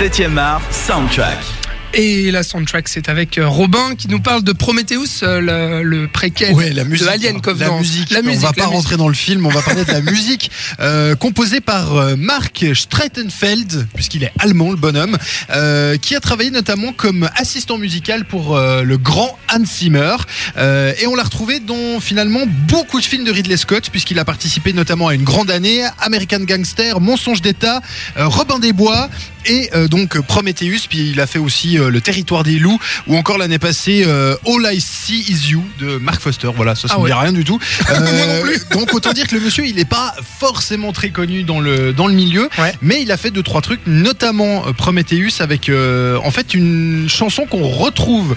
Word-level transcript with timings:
7e 0.00 0.38
art, 0.38 0.62
soundtrack. 0.72 1.59
Et 1.92 2.30
la 2.30 2.44
soundtrack, 2.44 2.86
c'est 2.88 3.08
avec 3.08 3.36
euh, 3.36 3.48
Robin 3.48 3.96
qui 3.98 4.06
nous 4.06 4.20
parle 4.20 4.44
de 4.44 4.52
Prometheus, 4.52 5.24
euh, 5.24 5.40
le, 5.40 5.82
le 5.82 6.06
préquel 6.06 6.54
Ouais, 6.54 6.70
la 6.72 6.84
musique. 6.84 7.04
de 7.04 7.10
Alien 7.10 7.40
Covenant. 7.40 7.74
La 7.74 7.80
musique. 7.80 8.10
La 8.10 8.22
musique, 8.22 8.38
on 8.44 8.46
va 8.46 8.52
pas 8.52 8.62
musique. 8.62 8.74
rentrer 8.76 8.96
dans 8.96 9.08
le 9.08 9.14
film, 9.14 9.44
on 9.44 9.48
va 9.50 9.60
parler 9.60 9.84
de 9.84 9.90
la 9.90 10.00
musique 10.12 10.52
euh, 10.78 11.16
composée 11.16 11.60
par 11.60 11.96
euh, 11.96 12.14
Mark 12.16 12.64
Streitenfeld, 12.74 13.88
puisqu'il 13.92 14.22
est 14.22 14.30
allemand, 14.38 14.70
le 14.70 14.76
bonhomme, 14.76 15.18
euh, 15.52 15.96
qui 15.96 16.14
a 16.14 16.20
travaillé 16.20 16.52
notamment 16.52 16.92
comme 16.92 17.28
assistant 17.34 17.76
musical 17.76 18.24
pour 18.24 18.56
le 18.56 18.96
grand 18.96 19.36
Hans 19.52 19.64
Zimmer. 19.64 20.16
Et 20.56 21.06
on 21.08 21.16
l'a 21.16 21.24
retrouvé 21.24 21.58
dans 21.58 21.98
finalement 21.98 22.42
beaucoup 22.68 23.00
de 23.00 23.04
films 23.04 23.24
de 23.24 23.32
Ridley 23.32 23.56
Scott, 23.56 23.90
puisqu'il 23.90 24.18
a 24.20 24.24
participé 24.24 24.72
notamment 24.72 25.08
à 25.08 25.14
Une 25.14 25.24
Grande 25.24 25.50
Année, 25.50 25.82
American 25.98 26.40
Gangster, 26.40 27.00
Mensonge 27.00 27.42
d'État, 27.42 27.80
Robin 28.16 28.60
des 28.60 28.72
Bois 28.72 29.08
et 29.46 29.70
donc 29.88 30.20
Prometheus. 30.20 30.86
Puis 30.88 31.10
il 31.10 31.20
a 31.20 31.26
fait 31.26 31.38
aussi 31.38 31.78
Le 31.88 32.00
Territoire 32.00 32.42
des 32.42 32.58
Loups, 32.58 32.78
ou 33.06 33.16
encore 33.16 33.38
l'année 33.38 33.58
passée 33.58 34.02
euh, 34.06 34.34
All 34.46 34.74
I 34.74 34.80
See 34.80 35.24
Is 35.28 35.50
You 35.50 35.64
de 35.78 35.96
Mark 35.98 36.20
Foster. 36.20 36.50
Voilà, 36.54 36.74
ça, 36.74 36.88
ça 36.88 36.94
Ah 36.96 36.98
me 36.98 37.04
ouais. 37.04 37.10
dit 37.10 37.16
rien 37.16 37.32
du 37.32 37.44
tout. 37.44 37.58
Plus. 38.42 38.68
donc 38.72 38.92
autant 38.94 39.12
dire 39.12 39.26
que 39.26 39.34
le 39.36 39.40
monsieur, 39.40 39.64
il 39.66 39.76
n'est 39.76 39.84
pas 39.84 40.14
forcément 40.38 40.92
très 40.92 41.10
connu 41.10 41.44
dans 41.44 41.60
le 41.60 41.92
dans 41.92 42.06
le 42.08 42.14
milieu, 42.14 42.48
Ouais. 42.58 42.74
mais 42.82 43.00
il 43.02 43.10
a 43.12 43.16
fait 43.16 43.30
deux 43.30 43.42
trois 43.42 43.60
trucs, 43.62 43.80
notamment 43.86 44.66
euh, 44.66 44.72
Prometheus 44.72 45.40
avec 45.40 45.68
euh, 45.68 46.18
en 46.24 46.30
fait 46.30 46.52
une 46.54 47.06
chanson 47.08 47.46
qu'on 47.46 47.66
retrouve 47.68 48.36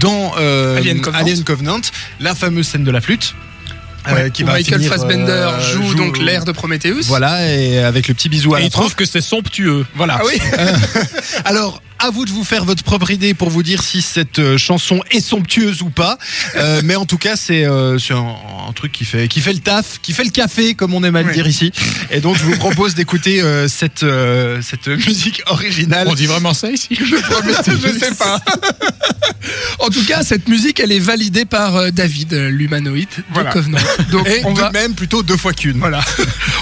dans 0.00 0.32
euh, 0.38 0.76
Alien 0.76 1.00
Covenant. 1.00 1.22
Alien 1.24 1.44
Covenant, 1.44 1.80
la 2.20 2.34
fameuse 2.34 2.66
scène 2.68 2.84
de 2.84 2.90
la 2.90 3.00
flûte. 3.00 3.34
euh, 4.08 4.28
qui 4.30 4.42
où 4.44 4.46
va 4.46 4.52
Michael 4.54 4.78
finir, 4.80 4.92
Fassbender 4.92 5.30
euh, 5.32 5.60
joue, 5.72 5.94
donc 5.94 6.18
l'air 6.18 6.44
de 6.44 6.52
Prometheus. 6.52 7.02
Voilà, 7.06 7.52
et 7.52 7.78
avec 7.80 8.08
le 8.08 8.14
petit 8.14 8.28
bisou 8.28 8.54
à 8.54 8.58
Et 8.58 8.62
la 8.62 8.66
il 8.66 8.70
trouve 8.70 8.94
que 8.94 9.04
c'est 9.04 9.20
somptueux. 9.20 9.84
Voilà. 9.94 10.18
Ah 10.20 10.24
oui 10.26 10.38
Alors, 11.44 11.82
à 11.98 12.10
vous 12.10 12.24
de 12.24 12.30
vous 12.30 12.44
faire 12.44 12.64
votre 12.64 12.82
propre 12.82 13.10
idée 13.10 13.34
pour 13.34 13.48
vous 13.50 13.62
dire 13.62 13.82
si 13.82 14.02
cette 14.02 14.38
euh, 14.38 14.58
chanson 14.58 15.00
est 15.10 15.20
somptueuse 15.20 15.82
ou 15.82 15.90
pas. 15.90 16.18
Euh, 16.56 16.80
mais 16.84 16.96
en 16.96 17.06
tout 17.06 17.18
cas, 17.18 17.36
c'est 17.36 17.64
euh, 17.64 17.98
un, 18.10 18.68
un 18.68 18.72
truc 18.72 18.92
qui 18.92 19.04
fait, 19.04 19.28
qui 19.28 19.40
fait 19.40 19.52
le 19.52 19.60
taf, 19.60 19.98
qui 20.02 20.12
fait 20.12 20.24
le 20.24 20.30
café, 20.30 20.74
comme 20.74 20.94
on 20.94 21.02
aime 21.04 21.16
à 21.16 21.22
le 21.22 21.32
dire 21.32 21.46
ici. 21.46 21.72
Et 22.10 22.20
donc, 22.20 22.36
je 22.36 22.44
vous 22.44 22.56
propose 22.56 22.94
d'écouter 22.96 23.40
euh, 23.42 23.68
cette, 23.68 24.04
cette 24.62 24.88
musique 24.88 25.42
originale. 25.46 26.06
On 26.08 26.14
dit 26.14 26.26
vraiment 26.26 26.54
ça 26.54 26.70
ici? 26.70 26.88
Je 27.00 27.98
sais 27.98 28.14
pas. 28.14 28.40
en 29.78 29.88
tout 29.88 30.04
cas, 30.04 30.22
cette 30.22 30.48
musique, 30.48 30.80
elle 30.80 30.92
est 30.92 30.98
validée 30.98 31.44
par 31.44 31.92
David, 31.92 32.32
l'humanoïde 32.32 33.08
Voilà. 33.32 33.50
de 33.50 33.54
Covenant. 33.54 33.78
Donc, 34.10 34.26
Et 34.28 34.42
on 34.44 34.52
va, 34.54 34.70
même 34.70 34.94
plutôt 34.94 35.22
deux 35.22 35.36
fois 35.36 35.52
qu'une. 35.52 35.78
voilà. 35.78 36.00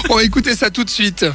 on 0.09 0.15
va 0.15 0.23
écouter 0.23 0.55
ça 0.55 0.69
tout 0.69 0.83
de 0.83 0.89
suite. 0.89 1.25